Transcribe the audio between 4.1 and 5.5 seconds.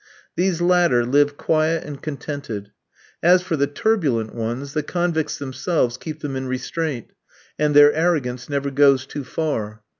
ones, the convicts